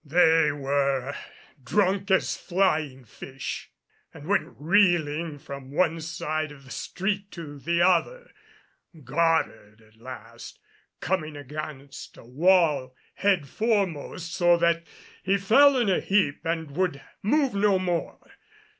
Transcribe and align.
They 0.03 0.51
were 0.51 1.15
drunk 1.63 2.09
as 2.09 2.35
flying 2.35 3.05
fish 3.05 3.69
and 4.11 4.25
went 4.25 4.55
reeling 4.57 5.37
from 5.37 5.69
one 5.69 6.01
side 6.01 6.51
of 6.51 6.63
the 6.63 6.71
street 6.71 7.29
to 7.33 7.59
the 7.59 7.83
other, 7.83 8.31
Goddard 9.03 9.79
at 9.79 9.97
last 10.01 10.57
coming 11.01 11.35
against 11.37 12.17
a 12.17 12.25
wall 12.25 12.95
headforemost, 13.19 14.33
so 14.33 14.57
that 14.57 14.87
he 15.21 15.37
fell 15.37 15.77
in 15.77 15.87
a 15.87 15.99
heap 15.99 16.43
and 16.47 16.71
would 16.71 16.99
move 17.21 17.53
no 17.53 17.77
more. 17.77 18.31